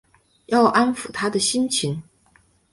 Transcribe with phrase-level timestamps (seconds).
[0.47, 2.01] 要安抚她的心情